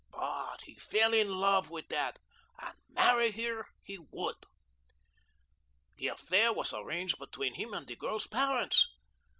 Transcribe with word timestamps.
But 0.11 0.61
he 0.63 0.79
fell 0.79 1.13
in 1.13 1.29
love 1.29 1.69
with 1.69 1.87
that, 1.89 2.17
and 2.57 2.73
marry 2.89 3.29
her 3.33 3.67
he 3.83 3.99
would. 3.99 4.35
The 5.97 6.07
affair 6.07 6.51
was 6.51 6.73
arranged 6.73 7.19
between 7.19 7.53
him 7.53 7.75
and 7.75 7.85
the 7.85 7.95
girl's 7.95 8.25
parents. 8.25 8.87